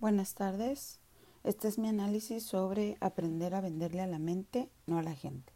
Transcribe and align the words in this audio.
Buenas 0.00 0.34
tardes. 0.34 1.00
Este 1.42 1.66
es 1.66 1.76
mi 1.76 1.88
análisis 1.88 2.44
sobre 2.44 2.96
aprender 3.00 3.52
a 3.56 3.60
venderle 3.60 4.00
a 4.00 4.06
la 4.06 4.20
mente, 4.20 4.70
no 4.86 4.96
a 4.98 5.02
la 5.02 5.12
gente. 5.12 5.52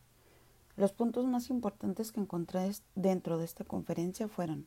Los 0.75 0.93
puntos 0.93 1.27
más 1.27 1.49
importantes 1.49 2.11
que 2.11 2.19
encontré 2.19 2.73
dentro 2.97 3.39
de 3.39 3.45
esta 3.45 3.63
conferencia 3.63 4.27
fueron 4.27 4.67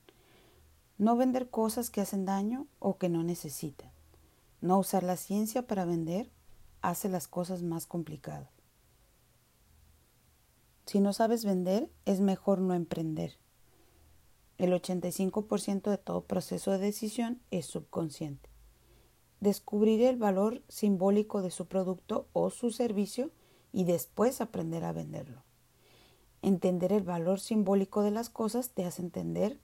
no 0.97 1.17
vender 1.17 1.49
cosas 1.49 1.89
que 1.89 1.99
hacen 1.99 2.23
daño 2.23 2.67
o 2.79 2.97
que 2.97 3.09
no 3.09 3.21
necesitan. 3.23 3.91
No 4.61 4.79
usar 4.79 5.03
la 5.03 5.17
ciencia 5.17 5.67
para 5.67 5.83
vender 5.83 6.31
hace 6.81 7.09
las 7.09 7.27
cosas 7.27 7.61
más 7.61 7.85
complicadas. 7.85 8.47
Si 10.85 11.01
no 11.01 11.11
sabes 11.11 11.43
vender, 11.43 11.91
es 12.05 12.21
mejor 12.21 12.61
no 12.61 12.75
emprender. 12.75 13.37
El 14.57 14.71
85% 14.71 15.89
de 15.89 15.97
todo 15.97 16.23
proceso 16.23 16.71
de 16.71 16.77
decisión 16.77 17.41
es 17.51 17.65
subconsciente. 17.65 18.54
Descubrir 19.39 20.01
el 20.01 20.17
valor 20.17 20.63
simbólico 20.67 21.41
de 21.41 21.51
su 21.51 21.67
producto 21.67 22.27
o 22.33 22.49
su 22.49 22.71
servicio 22.71 23.31
y 23.71 23.83
después 23.83 24.41
aprender 24.41 24.83
a 24.83 24.93
venderlo. 24.93 25.43
Entender 26.41 26.93
el 26.93 27.03
valor 27.03 27.39
simbólico 27.39 28.01
de 28.03 28.11
las 28.11 28.29
cosas 28.29 28.69
te 28.69 28.85
hace 28.85 29.01
entender 29.01 29.59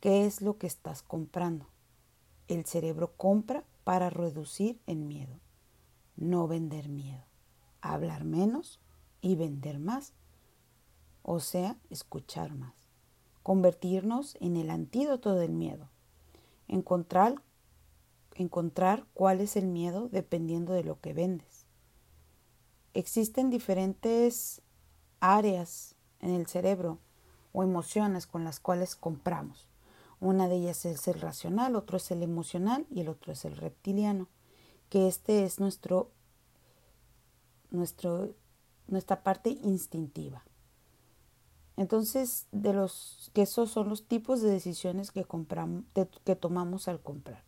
qué 0.00 0.26
es 0.26 0.42
lo 0.42 0.58
que 0.58 0.66
estás 0.66 1.02
comprando. 1.02 1.68
El 2.48 2.64
cerebro 2.64 3.12
compra 3.16 3.64
para 3.84 4.10
reducir 4.10 4.80
el 4.86 4.98
miedo, 4.98 5.38
no 6.16 6.48
vender 6.48 6.88
miedo, 6.88 7.24
hablar 7.80 8.24
menos 8.24 8.80
y 9.20 9.36
vender 9.36 9.78
más, 9.78 10.12
o 11.22 11.40
sea, 11.40 11.78
escuchar 11.90 12.54
más 12.54 12.84
convertirnos 13.44 14.38
en 14.40 14.56
el 14.56 14.70
antídoto 14.70 15.34
del 15.34 15.52
miedo, 15.52 15.90
encontrar, 16.66 17.34
encontrar 18.42 19.06
cuál 19.14 19.40
es 19.40 19.56
el 19.56 19.66
miedo 19.66 20.08
dependiendo 20.08 20.72
de 20.72 20.84
lo 20.84 21.00
que 21.00 21.12
vendes. 21.12 21.66
Existen 22.92 23.50
diferentes 23.50 24.62
áreas 25.20 25.94
en 26.20 26.30
el 26.30 26.46
cerebro 26.46 26.98
o 27.52 27.62
emociones 27.62 28.26
con 28.26 28.44
las 28.44 28.60
cuales 28.60 28.96
compramos. 28.96 29.68
Una 30.20 30.48
de 30.48 30.56
ellas 30.56 30.84
es 30.84 31.06
el 31.08 31.20
racional, 31.20 31.76
otro 31.76 31.96
es 31.96 32.10
el 32.10 32.22
emocional 32.22 32.86
y 32.90 33.00
el 33.00 33.08
otro 33.08 33.32
es 33.32 33.44
el 33.44 33.56
reptiliano, 33.56 34.28
que 34.88 35.08
este 35.08 35.44
es 35.44 35.60
nuestro, 35.60 36.10
nuestro, 37.70 38.34
nuestra 38.86 39.22
parte 39.22 39.50
instintiva. 39.50 40.44
Entonces, 41.76 42.46
de 42.52 42.72
los 42.72 43.30
que 43.34 43.42
esos 43.42 43.70
son 43.70 43.88
los 43.88 44.06
tipos 44.06 44.40
de 44.40 44.50
decisiones 44.50 45.10
que 45.10 45.24
compramos, 45.24 45.84
que 46.24 46.36
tomamos 46.36 46.86
al 46.86 47.00
comprar. 47.00 47.42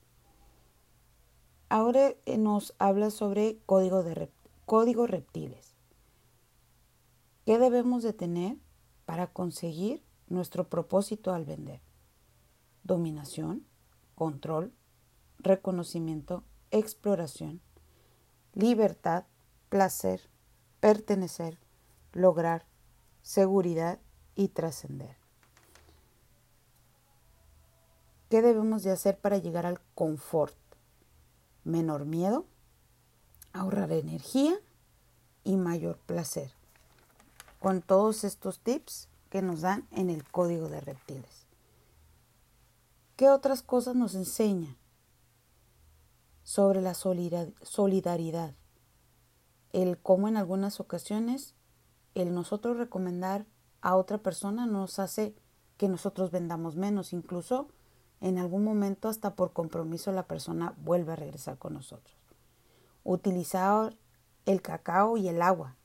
Ahora 1.68 2.14
eh, 2.26 2.38
nos 2.38 2.74
habla 2.78 3.10
sobre 3.10 3.58
código 3.66 4.04
de 4.04 4.30
código 4.66 5.06
reptiles. 5.06 5.74
¿Qué 7.44 7.58
debemos 7.58 8.02
de 8.02 8.12
tener 8.12 8.56
para 9.04 9.26
conseguir 9.28 10.02
nuestro 10.28 10.68
propósito 10.68 11.32
al 11.32 11.44
vender? 11.44 11.80
Dominación, 12.84 13.66
control, 14.14 14.72
reconocimiento, 15.38 16.44
exploración, 16.70 17.60
libertad, 18.54 19.24
placer, 19.68 20.20
pertenecer, 20.80 21.58
lograr, 22.12 22.64
seguridad 23.22 23.98
y 24.34 24.48
trascender. 24.48 25.16
¿Qué 28.28 28.42
debemos 28.42 28.82
de 28.82 28.90
hacer 28.90 29.18
para 29.18 29.38
llegar 29.38 29.66
al 29.66 29.80
confort? 29.94 30.56
Menor 31.66 32.04
miedo, 32.04 32.46
ahorrar 33.52 33.90
energía 33.90 34.56
y 35.42 35.56
mayor 35.56 35.98
placer. 35.98 36.52
Con 37.58 37.82
todos 37.82 38.22
estos 38.22 38.60
tips 38.60 39.08
que 39.30 39.42
nos 39.42 39.62
dan 39.62 39.88
en 39.90 40.08
el 40.08 40.22
código 40.22 40.68
de 40.68 40.80
reptiles. 40.80 41.46
¿Qué 43.16 43.30
otras 43.30 43.62
cosas 43.62 43.96
nos 43.96 44.14
enseña 44.14 44.76
sobre 46.44 46.80
la 46.82 46.94
solidaridad? 46.94 48.54
El 49.72 49.98
cómo 49.98 50.28
en 50.28 50.36
algunas 50.36 50.78
ocasiones 50.78 51.56
el 52.14 52.32
nosotros 52.32 52.76
recomendar 52.76 53.44
a 53.80 53.96
otra 53.96 54.18
persona 54.18 54.66
nos 54.66 55.00
hace 55.00 55.34
que 55.78 55.88
nosotros 55.88 56.30
vendamos 56.30 56.76
menos. 56.76 57.12
Incluso 57.12 57.66
en 58.26 58.38
algún 58.38 58.64
momento 58.64 59.08
hasta 59.08 59.36
por 59.36 59.52
compromiso 59.52 60.10
la 60.10 60.26
persona 60.26 60.74
vuelve 60.78 61.12
a 61.12 61.16
regresar 61.16 61.58
con 61.58 61.74
nosotros. 61.74 62.16
Utilizar 63.04 63.96
el 64.46 64.62
cacao 64.62 65.16
y 65.16 65.28
el 65.28 65.42
agua 65.42 65.76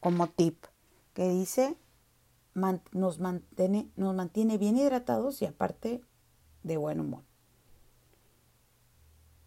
como 0.00 0.26
tip 0.28 0.66
que 1.14 1.28
dice 1.30 1.76
nos 2.92 3.20
mantiene, 3.20 3.90
nos 3.96 4.14
mantiene 4.14 4.58
bien 4.58 4.76
hidratados 4.76 5.40
y 5.40 5.46
aparte 5.46 6.02
de 6.62 6.76
buen 6.76 7.00
humor. 7.00 7.22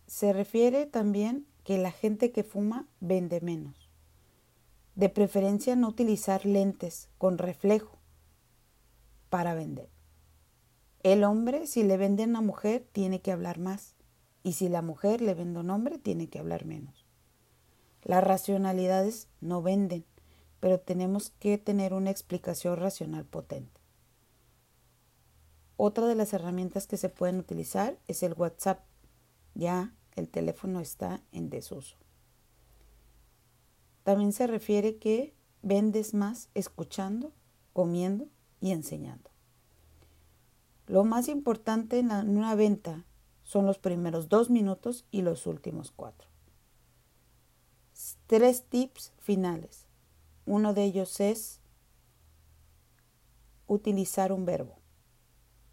Se 0.08 0.34
refiere 0.34 0.88
también 0.88 1.46
que 1.64 1.78
la 1.78 1.92
gente 1.92 2.32
que 2.32 2.44
fuma 2.44 2.88
vende 3.00 3.40
menos. 3.42 3.90
De 4.96 5.10
preferencia 5.10 5.76
no 5.76 5.88
utilizar 5.88 6.46
lentes 6.46 7.08
con 7.20 7.38
reflejo 7.38 8.00
para 9.30 9.54
vender. 9.54 9.99
El 11.02 11.24
hombre, 11.24 11.66
si 11.66 11.84
le 11.84 11.96
vende 11.96 12.24
a 12.24 12.28
una 12.28 12.42
mujer, 12.42 12.86
tiene 12.92 13.22
que 13.22 13.32
hablar 13.32 13.58
más. 13.58 13.96
Y 14.44 14.54
si 14.54 14.68
la 14.68 14.82
mujer 14.82 15.22
le 15.22 15.34
vende 15.34 15.60
a 15.60 15.62
un 15.62 15.70
hombre, 15.70 15.98
tiene 15.98 16.28
que 16.28 16.40
hablar 16.40 16.66
menos. 16.66 17.06
Las 18.04 18.24
racionalidades 18.24 19.28
no 19.40 19.62
venden, 19.62 20.06
pero 20.60 20.80
tenemos 20.80 21.32
que 21.40 21.58
tener 21.58 21.94
una 21.94 22.12
explicación 22.12 22.78
racional 22.78 23.26
potente. 23.26 23.80
Otra 25.78 26.08
de 26.08 26.16
las 26.16 26.34
herramientas 26.34 26.88
que 26.88 26.98
se 26.98 27.08
pueden 27.08 27.40
utilizar 27.40 27.98
es 28.08 28.22
el 28.24 28.34
WhatsApp. 28.34 28.84
Ya 29.56 29.94
el 30.18 30.28
teléfono 30.28 30.82
está 30.82 31.22
en 31.32 31.50
desuso. 31.50 31.96
También 34.04 34.34
se 34.34 34.48
refiere 34.48 34.98
que 34.98 35.34
vendes 35.62 36.14
más 36.14 36.50
escuchando, 36.54 37.32
comiendo 37.72 38.28
y 38.60 38.72
enseñando. 38.72 39.30
Lo 40.90 41.04
más 41.04 41.28
importante 41.28 42.00
en, 42.00 42.10
una 42.12 42.56
venta 42.56 43.06
son 43.44 43.68
los 43.68 43.78
primeros 43.78 44.28
dos 44.28 44.50
minutos 44.50 45.06
y 45.12 45.22
los 45.22 45.46
últimos 45.46 45.92
cuatro. 45.92 46.28
Tres 48.26 48.64
tips 48.64 49.14
finales. 49.20 49.86
Uno 50.48 50.74
de 50.74 50.86
ellos 50.86 51.20
es 51.20 51.62
utilizar 53.68 54.32
un 54.32 54.46
verbo 54.46 54.80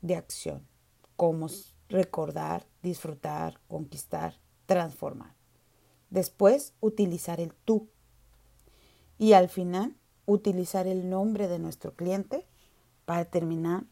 de 0.02 0.16
acción, 0.16 0.68
como 1.16 1.46
recordar, 1.88 2.66
disfrutar, 2.82 3.58
conquistar, 3.68 4.38
transformar. 4.66 5.34
Después, 6.10 6.74
utilizar 6.80 7.40
el 7.40 7.54
tú 7.54 7.88
y 9.16 9.32
al 9.32 9.48
final 9.48 9.96
utilizar 10.26 10.86
el 10.86 11.08
nombre 11.08 11.48
de 11.48 11.58
nuestro 11.58 11.94
cliente 11.94 12.46
para 13.06 13.24
terminar 13.24 13.86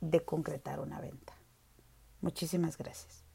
de 0.00 0.24
concretar 0.24 0.80
una 0.80 1.00
venta. 1.00 1.34
Muchísimas 2.20 2.76
gracias. 2.76 3.27